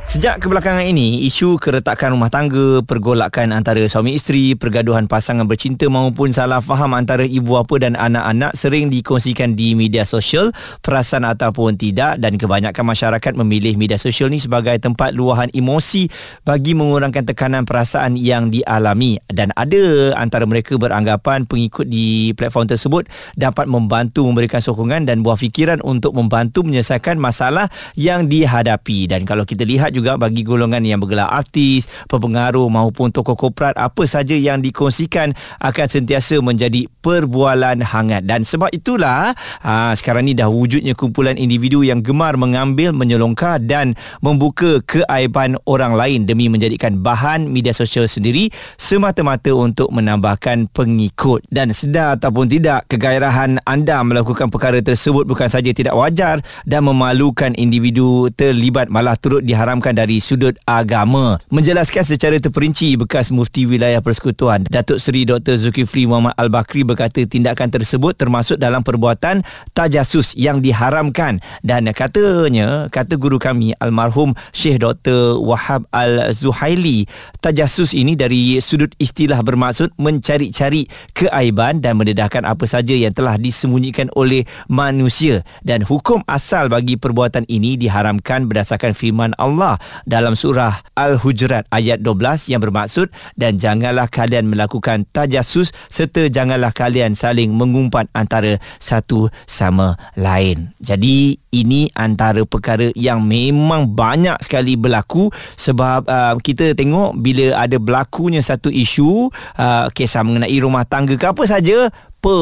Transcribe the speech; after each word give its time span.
Sejak 0.00 0.40
kebelakangan 0.40 0.80
ini, 0.80 1.28
isu 1.28 1.60
keretakan 1.60 2.16
rumah 2.16 2.32
tangga, 2.32 2.80
pergolakan 2.88 3.52
antara 3.52 3.84
suami 3.84 4.16
isteri, 4.16 4.56
pergaduhan 4.56 5.04
pasangan 5.04 5.44
bercinta 5.44 5.92
maupun 5.92 6.32
salah 6.32 6.64
faham 6.64 6.96
antara 6.96 7.20
ibu 7.20 7.60
bapa 7.60 7.76
dan 7.76 8.00
anak-anak 8.00 8.56
sering 8.56 8.88
dikongsikan 8.88 9.52
di 9.52 9.76
media 9.76 10.08
sosial, 10.08 10.56
perasan 10.80 11.28
ataupun 11.28 11.76
tidak 11.76 12.16
dan 12.16 12.40
kebanyakan 12.40 12.80
masyarakat 12.80 13.32
memilih 13.44 13.76
media 13.76 14.00
sosial 14.00 14.32
ni 14.32 14.40
sebagai 14.40 14.72
tempat 14.80 15.12
luahan 15.12 15.52
emosi 15.52 16.08
bagi 16.48 16.72
mengurangkan 16.72 17.28
tekanan 17.28 17.68
perasaan 17.68 18.16
yang 18.16 18.48
dialami. 18.48 19.20
Dan 19.28 19.52
ada 19.52 20.16
antara 20.16 20.48
mereka 20.48 20.80
beranggapan 20.80 21.44
pengikut 21.44 21.84
di 21.84 22.32
platform 22.40 22.72
tersebut 22.72 23.04
dapat 23.36 23.68
membantu 23.68 24.24
memberikan 24.24 24.64
sokongan 24.64 25.04
dan 25.04 25.20
buah 25.20 25.36
fikiran 25.36 25.84
untuk 25.84 26.16
membantu 26.16 26.64
menyelesaikan 26.64 27.20
masalah 27.20 27.68
yang 28.00 28.32
dihadapi. 28.32 29.04
Dan 29.04 29.28
kalau 29.28 29.44
kita 29.44 29.68
lihat 29.68 29.89
juga 29.90 30.18
bagi 30.18 30.46
golongan 30.46 30.82
yang 30.86 31.02
bergelar 31.02 31.30
artis, 31.30 31.86
pepengaruh 32.06 32.66
maupun 32.70 33.10
tokoh 33.10 33.34
korporat 33.34 33.74
apa 33.74 34.02
saja 34.06 34.34
yang 34.34 34.62
dikongsikan 34.62 35.32
akan 35.58 35.86
sentiasa 35.90 36.38
menjadi 36.38 36.86
perbualan 37.00 37.80
hangat. 37.82 38.28
Dan 38.28 38.44
sebab 38.44 38.70
itulah 38.70 39.32
aa, 39.64 39.92
sekarang 39.96 40.28
ni 40.28 40.36
dah 40.36 40.46
wujudnya 40.46 40.92
kumpulan 40.92 41.40
individu 41.40 41.80
yang 41.80 42.04
gemar 42.04 42.36
mengambil, 42.36 42.92
menyelongkar 42.92 43.64
dan 43.64 43.96
membuka 44.20 44.84
keaiban 44.84 45.56
orang 45.64 45.96
lain 45.96 46.28
demi 46.28 46.52
menjadikan 46.52 47.00
bahan 47.00 47.48
media 47.48 47.72
sosial 47.72 48.04
sendiri 48.04 48.52
semata-mata 48.76 49.50
untuk 49.56 49.88
menambahkan 49.90 50.68
pengikut. 50.70 51.42
Dan 51.48 51.72
sedar 51.72 52.20
ataupun 52.20 52.52
tidak 52.52 52.84
kegairahan 52.92 53.56
anda 53.64 54.04
melakukan 54.04 54.52
perkara 54.52 54.84
tersebut 54.84 55.24
bukan 55.24 55.48
saja 55.48 55.72
tidak 55.72 55.96
wajar 55.96 56.44
dan 56.68 56.84
memalukan 56.84 57.56
individu 57.56 58.28
terlibat 58.36 58.92
malah 58.92 59.16
turut 59.16 59.40
diharamkan 59.40 59.79
difahamkan 59.80 59.96
dari 59.96 60.20
sudut 60.20 60.52
agama. 60.68 61.40
Menjelaskan 61.48 62.04
secara 62.04 62.36
terperinci 62.36 63.00
bekas 63.00 63.32
mufti 63.32 63.64
wilayah 63.64 64.04
persekutuan 64.04 64.68
Datuk 64.68 65.00
Seri 65.00 65.24
Dr. 65.24 65.56
Zulkifli 65.56 66.04
Muhammad 66.04 66.36
Al-Bakri 66.36 66.84
berkata 66.84 67.24
tindakan 67.24 67.72
tersebut 67.72 68.12
termasuk 68.12 68.60
dalam 68.60 68.84
perbuatan 68.84 69.40
tajasus 69.72 70.36
yang 70.36 70.60
diharamkan 70.60 71.40
dan 71.64 71.88
katanya 71.96 72.92
kata 72.92 73.16
guru 73.16 73.40
kami 73.40 73.72
almarhum 73.80 74.36
Syekh 74.52 74.84
Dr. 74.84 75.40
Wahab 75.40 75.88
Al-Zuhaili 75.96 77.08
tajasus 77.40 77.96
ini 77.96 78.20
dari 78.20 78.60
sudut 78.60 78.92
istilah 79.00 79.40
bermaksud 79.40 79.96
mencari-cari 79.96 80.84
keaiban 81.16 81.80
dan 81.80 81.96
mendedahkan 81.96 82.44
apa 82.44 82.68
saja 82.68 82.92
yang 82.92 83.16
telah 83.16 83.40
disembunyikan 83.40 84.12
oleh 84.12 84.44
manusia 84.68 85.40
dan 85.64 85.80
hukum 85.88 86.20
asal 86.28 86.68
bagi 86.68 87.00
perbuatan 87.00 87.48
ini 87.48 87.80
diharamkan 87.80 88.44
berdasarkan 88.44 88.92
firman 88.92 89.32
Allah 89.38 89.69
Allah 89.70 89.78
dalam 90.02 90.34
surah 90.34 90.82
Al-Hujurat 90.98 91.62
ayat 91.70 92.02
12 92.02 92.50
yang 92.50 92.58
bermaksud 92.58 93.06
dan 93.38 93.54
janganlah 93.62 94.10
kalian 94.10 94.50
melakukan 94.50 95.06
tajasus 95.14 95.70
serta 95.86 96.26
janganlah 96.26 96.74
kalian 96.74 97.14
saling 97.14 97.54
mengumpat 97.54 98.10
antara 98.10 98.58
satu 98.82 99.30
sama 99.46 99.94
lain. 100.18 100.74
Jadi 100.82 101.38
ini 101.54 101.86
antara 101.94 102.42
perkara 102.42 102.90
yang 102.98 103.22
memang 103.22 103.94
banyak 103.94 104.38
sekali 104.42 104.74
berlaku 104.74 105.30
sebab 105.54 106.06
uh, 106.10 106.34
kita 106.42 106.74
tengok 106.74 107.14
bila 107.18 107.62
ada 107.62 107.78
berlakunya 107.78 108.42
satu 108.42 108.70
isu 108.70 109.30
uh, 109.58 109.86
kisah 109.94 110.26
mengenai 110.26 110.58
rumah 110.58 110.82
tangga 110.82 111.14
ke 111.14 111.26
apa 111.26 111.46
saja 111.46 111.90
apa 112.20 112.36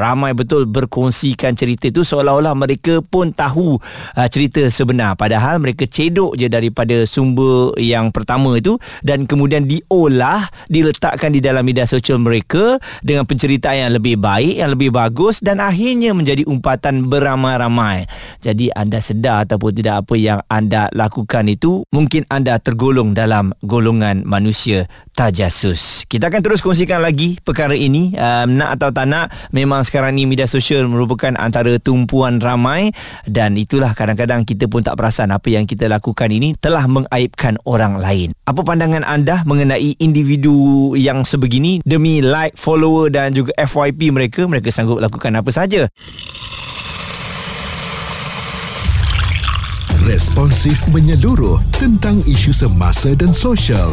ramai 0.00 0.32
betul 0.32 0.64
berkongsikan 0.64 1.52
cerita 1.52 1.92
itu 1.92 2.00
seolah-olah 2.00 2.56
mereka 2.56 3.04
pun 3.04 3.28
tahu 3.28 3.76
uh, 4.16 4.28
cerita 4.32 4.64
sebenar. 4.72 5.20
Padahal 5.20 5.60
mereka 5.60 5.84
cedok 5.84 6.32
je 6.32 6.48
daripada 6.48 7.04
sumber 7.04 7.76
yang 7.76 8.08
pertama 8.08 8.56
itu 8.56 8.80
dan 9.04 9.28
kemudian 9.28 9.68
diolah 9.68 10.48
diletakkan 10.72 11.28
di 11.28 11.44
dalam 11.44 11.60
media 11.60 11.84
sosial 11.84 12.16
mereka 12.16 12.80
dengan 13.04 13.28
penceritaan 13.28 13.76
yang 13.76 13.92
lebih 14.00 14.16
baik 14.16 14.64
yang 14.64 14.72
lebih 14.72 14.96
bagus 14.96 15.44
dan 15.44 15.60
akhirnya 15.60 16.16
menjadi 16.16 16.48
umpatan 16.48 17.04
beramai-ramai. 17.12 18.08
Jadi 18.40 18.72
anda 18.72 18.96
sedar 18.96 19.44
ataupun 19.44 19.76
tidak 19.76 20.08
apa 20.08 20.16
yang 20.16 20.40
anda 20.48 20.88
lakukan 20.96 21.52
itu 21.52 21.84
mungkin 21.92 22.24
anda 22.32 22.56
tergolong 22.56 23.12
dalam 23.12 23.52
golongan 23.60 24.24
manusia 24.24 24.88
tajasus. 25.12 26.08
Kita 26.08 26.32
akan 26.32 26.40
terus 26.40 26.64
kongsikan 26.64 27.04
lagi 27.04 27.36
perkara 27.44 27.76
ini 27.76 28.16
um, 28.16 28.56
nak 28.56 28.80
atau 28.80 28.88
tak 28.88 29.04
nak 29.04 29.17
nak 29.18 29.34
memang 29.50 29.82
sekarang 29.82 30.14
ni 30.14 30.30
media 30.30 30.46
sosial 30.46 30.86
merupakan 30.86 31.34
antara 31.34 31.82
tumpuan 31.82 32.38
ramai 32.38 32.94
dan 33.26 33.58
itulah 33.58 33.90
kadang-kadang 33.98 34.46
kita 34.46 34.70
pun 34.70 34.86
tak 34.86 34.94
perasan 34.94 35.34
apa 35.34 35.50
yang 35.50 35.66
kita 35.66 35.90
lakukan 35.90 36.30
ini 36.30 36.54
telah 36.54 36.86
mengaibkan 36.86 37.58
orang 37.66 37.98
lain. 37.98 38.30
Apa 38.46 38.62
pandangan 38.62 39.02
anda 39.02 39.42
mengenai 39.42 39.98
individu 39.98 40.94
yang 40.94 41.26
sebegini 41.26 41.82
demi 41.82 42.22
like, 42.22 42.54
follower 42.54 43.10
dan 43.10 43.34
juga 43.34 43.50
FYP 43.58 44.14
mereka 44.14 44.46
mereka 44.46 44.70
sanggup 44.70 45.02
lakukan 45.02 45.34
apa 45.34 45.50
saja? 45.50 45.90
Responsif 50.08 50.78
menyeluruh 50.88 51.60
tentang 51.76 52.16
isu 52.24 52.54
semasa 52.54 53.12
dan 53.12 53.28
sosial. 53.28 53.92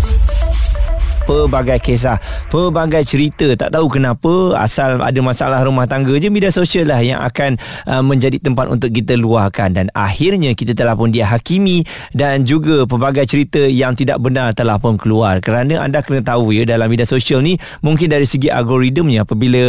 pelbagai 1.25 1.79
kisah, 1.81 2.17
pelbagai 2.49 3.05
cerita. 3.05 3.47
Tak 3.57 3.73
tahu 3.73 3.87
kenapa 3.99 4.57
asal 4.57 5.01
ada 5.01 5.19
masalah 5.21 5.61
rumah 5.61 5.85
tangga 5.85 6.15
je 6.17 6.31
media 6.31 6.49
sosial 6.49 6.89
lah 6.89 7.01
yang 7.01 7.21
akan 7.21 7.57
uh, 7.85 8.03
menjadi 8.03 8.37
tempat 8.41 8.69
untuk 8.71 8.89
kita 8.89 9.17
luahkan 9.17 9.69
dan 9.71 9.87
akhirnya 9.93 10.55
kita 10.55 10.73
telah 10.73 10.97
pun 10.97 11.11
dihakimi 11.11 11.83
dan 12.15 12.43
juga 12.47 12.87
pelbagai 12.87 13.27
cerita 13.27 13.61
yang 13.61 13.93
tidak 13.93 14.17
benar 14.23 14.55
telah 14.55 14.79
pun 14.81 14.95
keluar. 14.97 15.43
Kerana 15.43 15.83
anda 15.83 16.01
kena 16.01 16.23
tahu 16.23 16.55
ya 16.55 16.63
dalam 16.65 16.89
media 16.89 17.05
sosial 17.05 17.43
ni 17.43 17.57
mungkin 17.85 18.07
dari 18.09 18.25
segi 18.25 18.47
algoritmnya 18.47 19.27
apabila 19.27 19.63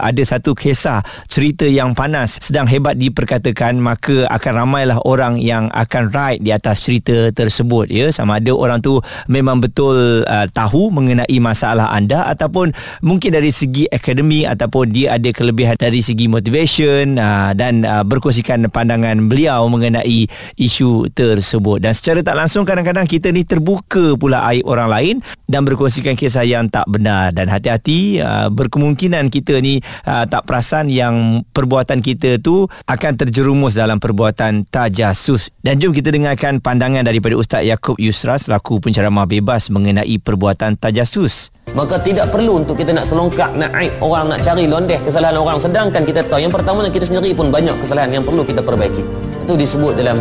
ada 0.00 0.22
satu 0.22 0.54
kisah 0.54 1.02
cerita 1.26 1.66
yang 1.66 1.92
panas 1.92 2.38
sedang 2.38 2.68
hebat 2.70 2.94
diperkatakan 2.94 3.76
maka 3.78 4.26
akan 4.30 4.52
ramailah 4.64 4.98
orang 5.02 5.38
yang 5.42 5.66
akan 5.74 6.10
ride 6.14 6.40
di 6.42 6.50
atas 6.54 6.86
cerita 6.86 7.30
tersebut 7.34 7.90
ya 7.90 8.10
sama 8.14 8.38
ada 8.38 8.54
orang 8.54 8.78
tu 8.78 8.98
memang 9.26 9.58
betul 9.58 10.22
uh, 10.26 10.46
tahu 10.50 10.93
mengenai 10.94 11.36
masalah 11.42 11.90
anda 11.90 12.24
ataupun 12.30 12.70
mungkin 13.02 13.34
dari 13.34 13.50
segi 13.50 13.90
akademi 13.90 14.46
ataupun 14.46 14.94
dia 14.94 15.18
ada 15.18 15.28
kelebihan 15.34 15.74
dari 15.74 16.00
segi 16.00 16.30
motivation 16.30 17.18
uh, 17.18 17.50
dan 17.52 17.82
uh, 17.82 18.06
berkongsikan 18.06 18.62
pandangan 18.70 19.26
beliau 19.26 19.66
mengenai 19.66 20.30
isu 20.54 21.10
tersebut. 21.10 21.82
Dan 21.82 21.92
secara 21.92 22.22
tak 22.22 22.38
langsung 22.38 22.62
kadang-kadang 22.62 23.10
kita 23.10 23.34
ni 23.34 23.42
terbuka 23.42 24.14
pula 24.14 24.46
aib 24.54 24.62
orang 24.70 24.88
lain 24.88 25.14
dan 25.50 25.66
berkongsikan 25.66 26.14
kisah 26.14 26.46
yang 26.46 26.70
tak 26.70 26.86
benar. 26.86 27.34
Dan 27.34 27.50
hati-hati 27.50 28.22
uh, 28.22 28.48
berkemungkinan 28.54 29.26
kita 29.28 29.58
ni 29.58 29.82
tak 30.04 30.46
perasan 30.46 30.86
yang 30.92 31.42
perbuatan 31.50 31.98
kita 31.98 32.38
tu 32.38 32.68
akan 32.86 33.12
terjerumus 33.18 33.74
dalam 33.74 33.98
perbuatan 33.98 34.68
tajasus 34.68 35.50
dan 35.64 35.80
jom 35.80 35.96
kita 35.96 36.12
dengarkan 36.12 36.60
pandangan 36.60 37.00
daripada 37.00 37.40
Ustaz 37.40 37.64
Yaakob 37.64 37.96
Yusra 37.96 38.36
selaku 38.36 38.84
penceramah 38.84 39.24
bebas 39.24 39.72
mengenai 39.72 40.20
perbuatan 40.20 40.76
tajasus. 40.84 41.48
Maka 41.72 41.96
tidak 42.04 42.28
perlu 42.28 42.60
untuk 42.60 42.76
kita 42.76 42.92
nak 42.92 43.08
selongkak, 43.08 43.56
nak 43.56 43.72
aib 43.80 43.90
orang, 44.04 44.28
nak 44.28 44.44
cari 44.44 44.68
londeh 44.68 45.00
kesalahan 45.00 45.40
orang. 45.40 45.56
Sedangkan 45.56 46.04
kita 46.04 46.20
tahu 46.28 46.44
yang 46.44 46.52
pertama 46.52 46.84
kita 46.92 47.08
sendiri 47.08 47.32
pun 47.32 47.48
banyak 47.48 47.72
kesalahan 47.80 48.12
yang 48.12 48.22
perlu 48.22 48.44
kita 48.44 48.60
perbaiki. 48.60 49.00
Itu 49.48 49.56
disebut 49.56 49.96
dalam 49.96 50.20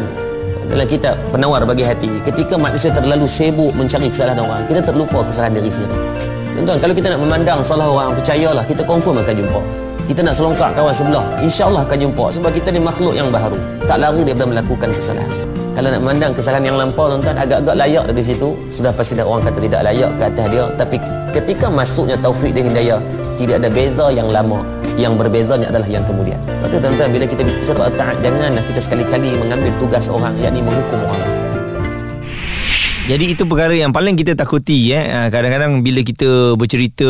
dalam 0.71 0.87
kitab 0.87 1.19
penawar 1.35 1.67
bagi 1.67 1.83
hati. 1.83 2.09
Ketika 2.23 2.55
manusia 2.55 2.89
terlalu 2.89 3.27
sibuk 3.27 3.75
mencari 3.75 4.07
kesalahan 4.07 4.39
orang, 4.39 4.63
kita 4.65 4.79
terlupa 4.81 5.21
kesalahan 5.27 5.59
diri 5.59 5.69
sendiri. 5.69 5.97
Tuan-tuan, 6.57 6.79
kalau 6.79 6.93
kita 6.95 7.07
nak 7.11 7.19
memandang 7.21 7.59
salah 7.61 7.89
orang, 7.89 8.09
percayalah 8.15 8.63
kita 8.63 8.81
confirm 8.87 9.19
akan 9.19 9.35
jumpa. 9.35 9.61
Kita 10.03 10.19
nak 10.25 10.33
selongkak 10.35 10.75
kawan 10.75 10.95
sebelah, 10.95 11.25
insya-Allah 11.43 11.81
akan 11.85 11.97
jumpa 12.07 12.25
sebab 12.33 12.51
kita 12.55 12.71
ni 12.71 12.79
makhluk 12.81 13.13
yang 13.13 13.29
baharu. 13.29 13.55
Tak 13.85 13.97
lari 13.99 14.25
daripada 14.25 14.47
melakukan 14.49 14.89
kesalahan 14.91 15.42
kalau 15.73 15.89
nak 15.89 16.01
memandang 16.05 16.31
kesalahan 16.37 16.69
yang 16.69 16.77
lampau 16.77 17.09
tuan-tuan 17.09 17.33
agak-agak 17.33 17.75
layak 17.75 18.05
dari 18.05 18.23
situ. 18.23 18.53
Sudah 18.69 18.93
pasti 18.93 19.17
dah 19.17 19.25
orang 19.25 19.49
kata 19.49 19.59
tidak 19.59 19.81
layak 19.89 20.11
ke 20.21 20.23
atas 20.29 20.45
dia. 20.53 20.65
Tapi 20.77 20.97
ketika 21.33 21.67
masuknya 21.73 22.17
taufik 22.21 22.53
dan 22.53 22.69
hidayah 22.69 22.99
tidak 23.41 23.55
ada 23.65 23.69
beza 23.73 24.05
yang 24.13 24.29
lama. 24.29 24.61
Yang 24.93 25.17
berbezanya 25.17 25.73
adalah 25.73 25.89
yang 25.89 26.05
kemudian. 26.05 26.37
Lepas 26.45 26.69
tu 26.69 26.77
tuan-tuan 26.77 27.09
bila 27.09 27.25
kita 27.25 27.41
bicara 27.41 27.89
taat 27.97 28.15
janganlah 28.21 28.63
kita 28.69 28.77
sekali-kali 28.77 29.33
mengambil 29.41 29.73
tugas 29.81 30.05
orang 30.05 30.37
yakni 30.37 30.61
menghukum 30.61 31.01
orang 31.09 31.42
Jadi 33.03 33.35
itu 33.35 33.43
perkara 33.43 33.75
yang 33.75 33.91
paling 33.91 34.15
kita 34.15 34.31
takuti 34.31 34.95
eh. 34.95 35.03
Ah, 35.11 35.27
Kadang-kadang 35.27 35.83
bila 35.83 35.99
kita 36.07 36.55
bercerita 36.55 37.03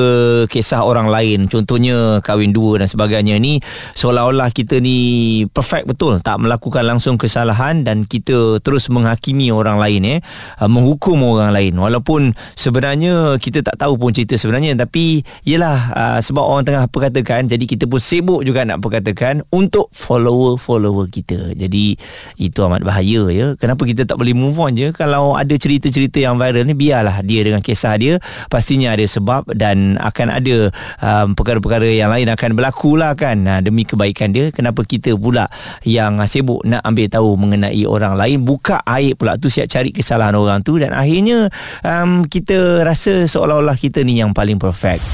kisah 0.49 0.81
orang 0.81 1.05
lain, 1.05 1.45
contohnya 1.45 2.17
kahwin 2.25 2.49
dua 2.49 2.81
dan 2.81 2.89
sebagainya 2.89 3.37
ni 3.37 3.61
seolah-olah 3.93 4.49
kita 4.49 4.81
ni 4.81 5.45
perfect 5.53 5.85
betul, 5.85 6.17
tak 6.17 6.41
melakukan 6.41 6.81
langsung 6.89 7.21
kesalahan 7.21 7.85
dan 7.85 8.09
kita 8.09 8.57
terus 8.65 8.89
menghakimi 8.89 9.53
orang 9.53 9.77
lain 9.77 10.17
eh, 10.17 10.19
Ah, 10.57 10.65
menghukum 10.65 11.21
orang 11.21 11.53
lain. 11.53 11.77
Walaupun 11.77 12.33
sebenarnya 12.57 13.37
kita 13.37 13.61
tak 13.61 13.77
tahu 13.77 13.93
pun 14.01 14.17
cerita 14.17 14.33
sebenarnya 14.33 14.73
tapi 14.73 15.21
yelah 15.45 15.77
ah, 15.93 16.17
sebab 16.17 16.41
orang 16.41 16.65
tengah 16.65 16.89
perkatakan 16.89 17.45
jadi 17.45 17.69
kita 17.69 17.85
pun 17.85 18.01
sibuk 18.01 18.41
juga 18.41 18.65
nak 18.65 18.81
perkatakan 18.81 19.45
untuk 19.53 19.93
follower-follower 19.93 21.05
kita. 21.13 21.53
Jadi 21.53 22.01
itu 22.41 22.59
amat 22.65 22.81
bahaya 22.81 23.29
ya. 23.29 23.53
Kenapa 23.61 23.85
kita 23.85 24.09
tak 24.09 24.17
boleh 24.17 24.33
move 24.33 24.57
on 24.57 24.73
je 24.73 24.89
kalau 24.89 25.37
ada 25.37 25.53
cerita-cerita 25.93 26.25
yang 26.25 26.41
viral 26.41 26.65
ni 26.65 26.73
biarlah 26.73 27.21
dia 27.21 27.45
dengan 27.45 27.61
kisah 27.61 27.93
dia. 28.01 28.17
Pastinya 28.49 28.97
ada 28.97 29.05
sebab 29.05 29.53
dan 29.53 30.01
akan 30.01 30.27
ada 30.33 30.57
um, 30.99 31.27
perkara-perkara 31.37 31.85
yang 31.85 32.09
lain 32.09 32.27
akan 32.33 32.57
berlaku 32.57 32.97
lah 32.97 33.13
kan. 33.13 33.45
Ha, 33.45 33.61
demi 33.61 33.85
kebaikan 33.85 34.33
dia 34.33 34.49
kenapa 34.49 34.81
kita 34.81 35.13
pula 35.13 35.45
yang 35.85 36.17
sibuk 36.25 36.65
nak 36.65 36.81
ambil 36.81 37.07
tahu 37.07 37.29
mengenai 37.37 37.85
orang 37.85 38.17
lain? 38.17 38.41
Buka 38.41 38.81
aib 38.97 39.21
pula 39.21 39.37
tu 39.37 39.47
siap 39.47 39.69
cari 39.69 39.93
kesalahan 39.93 40.33
orang 40.33 40.65
tu. 40.65 40.81
Dan 40.81 40.91
akhirnya 40.91 41.53
um, 41.85 42.25
kita 42.25 42.81
rasa 42.81 43.29
seolah-olah 43.29 43.77
kita 43.77 44.01
ni 44.01 44.17
yang 44.17 44.33
paling 44.33 44.57
perfect. 44.57 45.05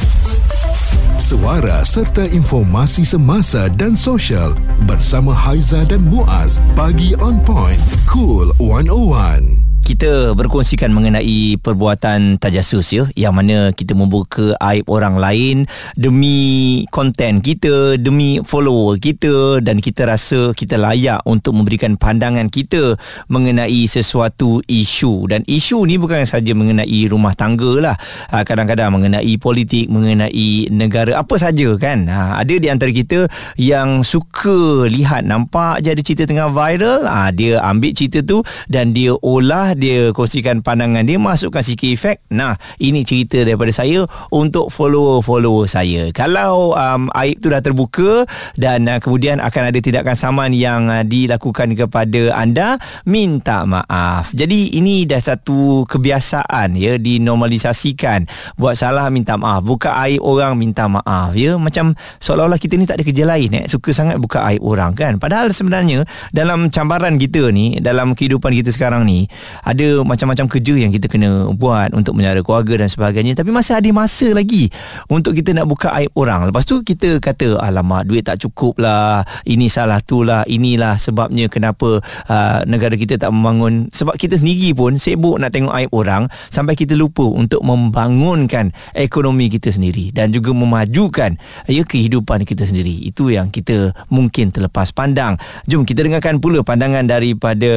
Suara 1.19 1.85
serta 1.85 2.25
informasi 2.25 3.05
semasa 3.05 3.69
dan 3.69 3.93
sosial 3.93 4.57
bersama 4.89 5.29
Haiza 5.29 5.85
dan 5.85 6.01
Muaz 6.09 6.57
bagi 6.73 7.13
on 7.21 7.37
point 7.45 7.77
cool 8.09 8.49
101 8.57 9.68
kita 9.89 10.37
berkongsikan 10.37 10.93
mengenai 10.93 11.57
perbuatan 11.57 12.37
tajasus 12.37 12.93
ya 12.93 13.09
yang 13.17 13.33
mana 13.33 13.73
kita 13.73 13.97
membuka 13.97 14.53
aib 14.69 14.85
orang 14.85 15.17
lain 15.17 15.65
demi 15.97 16.85
konten 16.93 17.41
kita 17.41 17.97
demi 17.97 18.37
follower 18.45 19.01
kita 19.01 19.65
dan 19.65 19.81
kita 19.81 20.05
rasa 20.05 20.53
kita 20.53 20.77
layak 20.77 21.25
untuk 21.25 21.57
memberikan 21.57 21.97
pandangan 21.97 22.53
kita 22.53 23.01
mengenai 23.33 23.89
sesuatu 23.89 24.61
isu. 24.69 25.25
Dan 25.25 25.41
isu 25.49 25.89
ni 25.89 25.97
bukan 25.97 26.21
saja 26.29 26.53
mengenai 26.53 27.09
rumah 27.09 27.33
tangga 27.33 27.81
lah 27.81 27.97
Ah, 28.29 28.45
kadang-kadang 28.45 28.93
mengenai 28.93 29.41
politik 29.41 29.89
mengenai 29.89 30.69
negara 30.69 31.17
apa 31.17 31.33
saja 31.41 31.73
kan. 31.81 32.05
Ah, 32.05 32.37
ada 32.37 32.53
di 32.53 32.67
antara 32.69 32.93
kita 32.93 33.25
yang 33.57 34.05
suka 34.05 34.85
lihat 34.85 35.25
nampak 35.25 35.81
je 35.81 35.97
ada 35.97 36.01
cerita 36.05 36.29
tengah 36.29 36.53
viral 36.53 37.09
ah, 37.09 37.33
dia 37.33 37.57
ambil 37.65 37.95
cerita 37.95 38.21
tu 38.21 38.45
dan 38.69 38.93
dia 38.93 39.17
olah 39.25 39.73
dia 39.79 40.11
kongsikan 40.11 40.59
pandangan 40.59 41.07
dia 41.07 41.15
masukkan 41.15 41.63
sikit 41.63 41.87
efek. 41.87 42.17
Nah 42.35 42.59
ini 42.83 43.07
cerita 43.07 43.41
daripada 43.47 43.71
saya 43.71 44.03
untuk 44.29 44.67
follower-follower 44.67 45.65
saya. 45.71 46.11
Kalau 46.11 46.75
um, 46.75 47.07
aib 47.15 47.39
tu 47.39 47.47
dah 47.47 47.63
terbuka 47.63 48.27
dan 48.59 48.85
uh, 48.91 48.99
kemudian 48.99 49.39
akan 49.39 49.71
ada 49.71 49.79
tindakan 49.79 50.15
saman 50.19 50.51
yang 50.51 50.91
uh, 50.91 51.07
dilakukan 51.07 51.71
kepada 51.79 52.35
anda 52.35 52.75
minta 53.07 53.63
maaf. 53.63 54.35
Jadi 54.35 54.75
ini 54.75 55.07
dah 55.07 55.23
satu 55.23 55.87
kebiasaan 55.87 56.75
ya 56.75 56.99
dinormalisasikan. 56.99 58.27
Buat 58.59 58.75
salah 58.75 59.07
minta 59.07 59.39
maaf. 59.39 59.63
Buka 59.63 59.95
aib 60.05 60.19
orang 60.19 60.59
minta 60.59 60.91
maaf 60.91 61.31
ya. 61.33 61.55
Macam 61.55 61.95
seolah-olah 62.19 62.59
kita 62.59 62.75
ni 62.75 62.83
tak 62.83 62.99
ada 62.99 63.05
kerja 63.07 63.23
lain 63.23 63.49
eh. 63.55 63.65
Suka 63.71 63.95
sangat 63.95 64.19
buka 64.19 64.43
aib 64.51 64.61
orang 64.65 64.91
kan. 64.91 65.15
Padahal 65.21 65.55
sebenarnya 65.55 66.03
dalam 66.35 66.67
cambaran 66.73 67.15
kita 67.15 67.49
ni 67.53 67.79
dalam 67.79 68.17
kehidupan 68.17 68.51
kita 68.51 68.73
sekarang 68.73 69.07
ni 69.07 69.29
ada 69.63 70.01
macam-macam 70.03 70.45
kerja 70.47 70.75
yang 70.75 70.91
kita 70.93 71.11
kena 71.11 71.51
buat 71.55 71.91
untuk 71.95 72.15
menyara 72.15 72.39
keluarga 72.45 72.85
dan 72.85 72.89
sebagainya. 72.89 73.35
Tapi 73.35 73.49
masih 73.51 73.79
ada 73.79 73.89
masa 73.91 74.31
lagi 74.31 74.71
untuk 75.11 75.35
kita 75.35 75.55
nak 75.55 75.67
buka 75.67 75.91
aib 75.99 76.11
orang. 76.15 76.47
Lepas 76.47 76.63
tu 76.65 76.81
kita 76.81 77.19
kata 77.19 77.59
alamak 77.59 78.07
duit 78.07 78.23
tak 78.25 78.39
cukup 78.39 78.79
lah. 78.79 79.23
Ini 79.43 79.67
salah 79.67 79.99
tu 80.03 80.23
lah 80.23 80.43
inilah 80.47 80.95
sebabnya 80.95 81.51
kenapa 81.51 81.99
uh, 82.29 82.59
negara 82.65 82.95
kita 82.95 83.19
tak 83.19 83.31
membangun. 83.33 83.91
Sebab 83.91 84.15
kita 84.15 84.39
sendiri 84.39 84.71
pun 84.73 84.95
sibuk 84.95 85.37
nak 85.41 85.51
tengok 85.51 85.73
aib 85.75 85.91
orang 85.91 86.27
sampai 86.49 86.73
kita 86.77 86.95
lupa 86.95 87.25
untuk 87.25 87.61
membangunkan 87.65 88.71
ekonomi 88.95 89.51
kita 89.51 89.73
sendiri 89.73 90.11
dan 90.13 90.31
juga 90.31 90.53
memajukan 90.55 91.35
ya 91.67 91.83
kehidupan 91.83 92.45
kita 92.45 92.65
sendiri. 92.65 93.05
Itu 93.05 93.29
yang 93.33 93.49
kita 93.51 93.91
mungkin 94.09 94.53
terlepas 94.53 94.91
pandang. 94.93 95.35
Jom 95.65 95.83
kita 95.83 96.05
dengarkan 96.05 96.37
pula 96.39 96.61
pandangan 96.61 97.05
daripada 97.05 97.71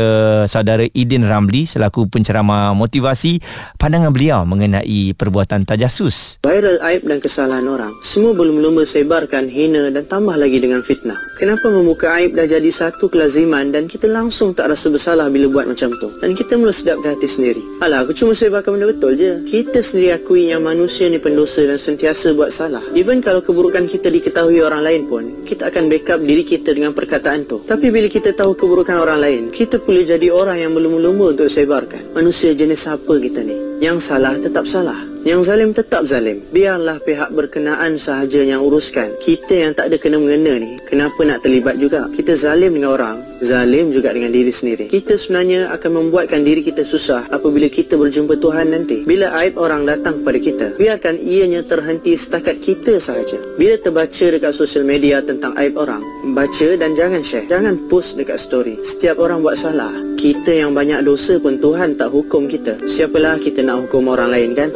saudara 0.46 0.84
Idin 0.92 1.24
Ramli 1.24 1.64
selaku 1.72 2.12
penceramah 2.12 2.76
motivasi 2.76 3.40
pandangan 3.80 4.12
beliau 4.12 4.44
mengenai 4.44 5.16
perbuatan 5.16 5.64
tajasus 5.64 6.36
Viral 6.44 6.76
aib 6.92 7.08
dan 7.08 7.16
kesalahan 7.24 7.64
orang 7.64 7.96
Semua 8.04 8.36
berlumba-lumba 8.36 8.84
sebarkan, 8.84 9.48
hina 9.48 9.88
dan 9.88 10.04
tambah 10.04 10.36
lagi 10.36 10.58
dengan 10.58 10.84
fitnah. 10.84 11.16
Kenapa 11.40 11.70
membuka 11.70 12.12
aib 12.18 12.36
dah 12.36 12.44
jadi 12.44 12.68
satu 12.68 13.08
kelaziman 13.08 13.72
Dan 13.72 13.88
kita 13.88 14.10
langsung 14.10 14.52
tak 14.52 14.68
rasa 14.68 14.92
bersalah 14.92 15.32
bila 15.32 15.48
buat 15.48 15.66
macam 15.70 15.94
tu? 15.96 16.12
Dan 16.20 16.36
kita 16.36 16.60
mula 16.60 16.74
sedap 16.74 17.00
ke 17.00 17.14
hati 17.14 17.30
sendiri. 17.30 17.62
Alah 17.80 18.02
aku 18.04 18.12
cuma 18.12 18.34
sebarkan 18.34 18.76
benda 18.76 18.90
betul 18.90 19.14
je. 19.14 19.40
Kita 19.46 19.80
sendiri 19.80 20.18
akui 20.18 20.50
yang 20.50 20.66
manusia 20.66 21.06
ni 21.08 21.22
pendosa 21.22 21.64
dan 21.64 21.78
sentiasa 21.78 22.34
buat 22.34 22.52
salah. 22.52 22.82
Even 22.92 23.22
kalau 23.22 23.40
keburukan 23.40 23.86
kita 23.86 24.10
diketahui 24.10 24.60
orang 24.60 24.82
lain 24.82 25.02
pun 25.06 25.24
Kita 25.46 25.70
akan 25.70 25.86
backup 25.86 26.20
diri 26.20 26.42
kita 26.42 26.74
dengan 26.74 26.92
perkataan 26.92 27.46
tu. 27.46 27.62
Tapi 27.62 27.88
bila 27.94 28.10
kita 28.10 28.34
tahu 28.34 28.58
keburukan 28.58 28.98
orang 28.98 29.18
lain 29.22 29.42
Kita 29.54 29.78
boleh 29.78 30.02
jadi 30.02 30.28
orang 30.28 30.58
yang 30.58 30.72
berlumba-lumba 30.74 31.38
untuk 31.38 31.48
sebarkan 31.64 32.02
Manusia 32.12 32.52
jenis 32.52 32.84
apa 32.90 33.14
kita 33.18 33.40
ni? 33.46 33.56
Yang 33.82 33.98
salah 34.12 34.34
tetap 34.38 34.68
salah 34.68 34.98
Yang 35.22 35.40
zalim 35.48 35.70
tetap 35.74 36.02
zalim 36.04 36.42
Biarlah 36.50 36.98
pihak 37.02 37.30
berkenaan 37.32 37.98
sahaja 37.98 38.42
yang 38.42 38.62
uruskan 38.62 39.14
Kita 39.22 39.54
yang 39.54 39.72
tak 39.72 39.90
ada 39.90 39.96
kena-mengena 39.98 40.58
ni 40.58 40.78
Kenapa 40.86 41.22
nak 41.22 41.42
terlibat 41.42 41.78
juga? 41.78 42.06
Kita 42.12 42.34
zalim 42.34 42.76
dengan 42.76 42.94
orang 42.94 43.31
Zalim 43.42 43.90
juga 43.90 44.14
dengan 44.14 44.30
diri 44.30 44.54
sendiri. 44.54 44.86
Kita 44.86 45.18
sebenarnya 45.18 45.74
akan 45.74 45.90
membuatkan 45.98 46.46
diri 46.46 46.62
kita 46.62 46.86
susah 46.86 47.26
Apabila 47.26 47.66
kita 47.66 47.98
berjumpa 47.98 48.38
Tuhan 48.38 48.70
nanti. 48.70 49.02
Bila 49.02 49.34
aib 49.42 49.58
orang 49.58 49.82
datang 49.82 50.22
kepada 50.22 50.38
kita 50.38 50.66
Biarkan 50.78 51.18
ianya 51.18 51.66
terhenti 51.66 52.14
setakat 52.14 52.62
kita 52.62 53.02
sahaja. 53.02 53.42
Bila 53.58 53.74
terbaca 53.82 54.26
dekat 54.30 54.54
sosial 54.54 54.86
media 54.86 55.18
tentang 55.18 55.58
aib 55.58 55.74
orang 55.74 56.06
Baca 56.30 56.68
dan 56.78 56.94
jangan 56.94 57.18
share. 57.26 57.50
Jangan 57.50 57.90
post 57.90 58.14
dekat 58.14 58.38
story. 58.38 58.78
Setiap 58.86 59.18
orang 59.18 59.42
buat 59.42 59.58
salah 59.58 59.90
Kita 60.14 60.54
yang 60.54 60.70
banyak 60.70 61.02
dosa 61.02 61.42
pun 61.42 61.58
Tuhan 61.58 61.98
tak 61.98 62.14
hukum 62.14 62.46
kita. 62.46 62.78
Siapalah 62.86 63.42
kita 63.42 63.66
nak 63.66 63.90
hukum 63.90 64.06
orang 64.06 64.30
lain 64.30 64.54
kan 64.54 64.70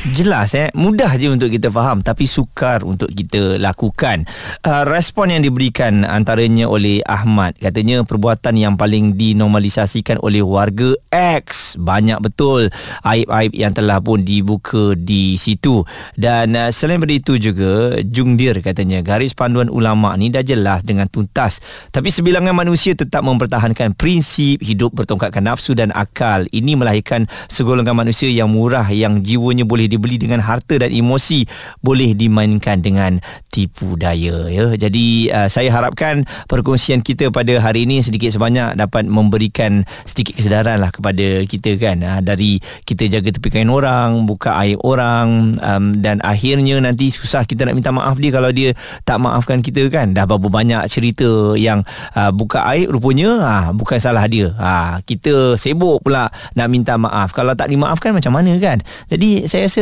Jelas 0.00 0.56
eh. 0.56 0.72
Mudah 0.72 1.12
je 1.20 1.28
untuk 1.28 1.52
kita 1.52 1.68
faham 1.68 2.00
Tapi 2.00 2.24
sukar 2.24 2.80
untuk 2.88 3.12
kita 3.12 3.60
lakukan. 3.60 4.24
Uh, 4.64 4.88
Respon 4.88 5.28
yang 5.28 5.44
diberikan 5.44 6.08
Antaranya 6.08 6.72
oleh 6.72 7.04
Ahmad. 7.04 7.52
Katanya 7.60 8.00
perbuatan 8.08 8.56
yang 8.56 8.74
paling 8.80 9.12
dinormalisasikan 9.12 10.16
Oleh 10.24 10.40
warga 10.40 10.96
X. 11.12 11.76
Banyak 11.76 12.16
betul 12.24 12.72
Aib-aib 13.04 13.52
yang 13.52 13.76
telah 13.76 14.00
pun 14.00 14.24
dibuka 14.24 14.96
di 14.96 15.36
situ. 15.36 15.84
Dan 16.16 16.56
uh, 16.56 16.72
selain 16.72 16.96
daripada 16.96 17.20
itu 17.20 17.32
juga 17.36 18.00
Jungdir 18.00 18.64
katanya 18.64 19.04
Garis 19.04 19.36
panduan 19.36 19.68
ulama' 19.68 20.16
ni 20.16 20.32
dah 20.32 20.40
jelas 20.40 20.80
dengan 20.80 21.12
tuntas. 21.12 21.60
Tapi 21.92 22.08
sebilangan 22.08 22.56
manusia 22.56 22.96
tetap 22.96 23.20
mempertahankan 23.20 23.92
Prinsip 24.00 24.64
hidup 24.64 24.96
bertongkatkan 24.96 25.44
nafsu 25.44 25.76
dan 25.76 25.92
akal. 25.92 26.48
Ini 26.48 26.72
melahirkan 26.80 27.28
segolongan 27.52 27.92
manusia 27.92 28.32
yang 28.32 28.48
murah 28.48 28.88
Yang 28.88 29.28
jiwanya 29.28 29.68
boleh 29.68 29.89
dibeli 29.90 30.16
dengan 30.16 30.38
harta 30.38 30.78
dan 30.78 30.94
emosi 30.94 31.42
boleh 31.82 32.14
dimainkan 32.14 32.78
dengan 32.78 33.18
tipu 33.50 33.98
daya 33.98 34.46
ya. 34.46 34.78
Jadi 34.78 35.26
uh, 35.34 35.50
saya 35.50 35.74
harapkan 35.74 36.22
perkongsian 36.46 37.02
kita 37.02 37.34
pada 37.34 37.58
hari 37.58 37.84
ini 37.90 38.06
sedikit 38.06 38.30
sebanyak 38.30 38.78
dapat 38.78 39.10
memberikan 39.10 39.82
sedikit 40.06 40.38
kesedaran 40.38 40.78
lah 40.78 40.94
kepada 40.94 41.42
kita 41.50 41.74
kan 41.76 41.98
uh, 42.06 42.20
dari 42.22 42.62
kita 42.86 43.10
jaga 43.10 43.34
tepi 43.34 43.50
kain 43.50 43.72
orang, 43.72 44.22
buka 44.30 44.54
aib 44.62 44.78
orang 44.86 45.58
um, 45.58 45.98
dan 45.98 46.22
akhirnya 46.22 46.78
nanti 46.78 47.10
susah 47.10 47.42
kita 47.42 47.66
nak 47.66 47.74
minta 47.74 47.90
maaf 47.90 48.16
dia 48.22 48.30
kalau 48.30 48.54
dia 48.54 48.70
tak 49.02 49.18
maafkan 49.18 49.58
kita 49.64 49.90
kan. 49.90 50.14
Dah 50.14 50.28
berapa 50.28 50.46
banyak 50.46 50.86
cerita 50.86 51.58
yang 51.58 51.82
uh, 52.14 52.30
buka 52.30 52.62
aib 52.76 52.92
rupanya 52.94 53.30
uh, 53.40 53.66
bukan 53.74 53.98
salah 53.98 54.28
dia. 54.30 54.52
Uh, 54.54 55.00
kita 55.08 55.56
sibuk 55.56 56.04
pula 56.04 56.28
nak 56.54 56.68
minta 56.68 56.94
maaf. 57.00 57.32
Kalau 57.32 57.56
tak 57.56 57.72
dimaafkan 57.72 58.12
macam 58.12 58.36
mana 58.36 58.52
kan? 58.60 58.78
Jadi 59.08 59.48
saya 59.48 59.66
rasa 59.66 59.79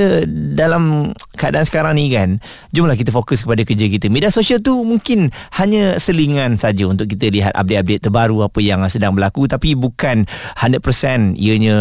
dalam 0.55 1.13
keadaan 1.35 1.67
sekarang 1.67 1.99
ni 1.99 2.13
kan 2.13 2.39
jomlah 2.71 2.95
kita 2.95 3.11
fokus 3.11 3.43
kepada 3.43 3.63
kerja 3.67 3.87
kita. 3.89 4.07
Media 4.13 4.31
sosial 4.31 4.63
tu 4.63 4.87
mungkin 4.87 5.31
hanya 5.59 5.97
selingan 5.99 6.61
saja 6.61 6.87
untuk 6.87 7.11
kita 7.11 7.33
lihat 7.33 7.53
update-update 7.57 8.03
terbaru 8.07 8.47
apa 8.47 8.59
yang 8.63 8.85
sedang 8.87 9.17
berlaku 9.17 9.51
tapi 9.51 9.75
bukan 9.75 10.29
100% 10.59 11.37
ianya 11.37 11.77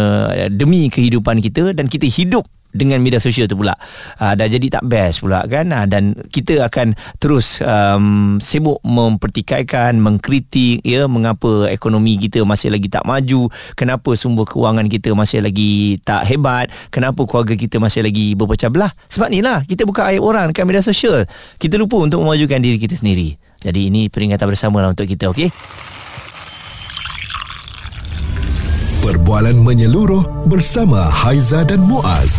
demi 0.50 0.90
kehidupan 0.90 1.38
kita 1.44 1.76
dan 1.76 1.86
kita 1.86 2.08
hidup 2.08 2.44
dengan 2.78 3.02
media 3.02 3.18
sosial 3.18 3.50
tu 3.50 3.58
pula. 3.58 3.74
Uh, 4.22 4.38
dah 4.38 4.46
jadi 4.46 4.78
tak 4.78 4.86
best 4.86 5.26
pula 5.26 5.42
kan? 5.50 5.74
Uh, 5.74 5.86
dan 5.90 6.14
kita 6.30 6.62
akan 6.62 6.94
terus 7.18 7.58
um, 7.60 8.38
sibuk 8.38 8.78
mempertikaikan 8.86 9.98
mengkritik 9.98 10.80
ya 10.86 11.10
mengapa 11.10 11.66
ekonomi 11.68 12.14
kita 12.22 12.46
masih 12.46 12.70
lagi 12.70 12.86
tak 12.86 13.02
maju 13.02 13.50
kenapa 13.74 14.14
sumber 14.14 14.46
kewangan 14.46 14.86
kita 14.86 15.10
masih 15.12 15.42
lagi 15.42 15.98
tak 16.06 16.22
hebat 16.30 16.70
kenapa 16.94 17.26
keluarga 17.26 17.58
kita 17.58 17.82
masih 17.82 18.06
lagi 18.06 18.38
berpecah 18.38 18.70
belah. 18.70 18.92
Sebab 19.10 19.28
ni 19.28 19.42
lah 19.42 19.66
kita 19.66 19.82
buka 19.82 20.06
aib 20.14 20.22
orang 20.22 20.54
dekat 20.54 20.64
media 20.64 20.80
sosial. 20.84 21.26
Kita 21.58 21.74
lupa 21.74 21.98
untuk 21.98 22.22
memajukan 22.22 22.62
diri 22.62 22.78
kita 22.78 22.94
sendiri. 22.94 23.34
Jadi 23.58 23.90
ini 23.90 24.06
peringatan 24.06 24.46
bersama 24.46 24.78
lah 24.78 24.94
untuk 24.94 25.10
kita 25.10 25.34
okey? 25.34 25.50
Perbualan 29.02 29.56
menyeluruh 29.56 30.46
bersama 30.46 31.00
Haiza 31.08 31.64
dan 31.64 31.80
Muaz. 31.80 32.38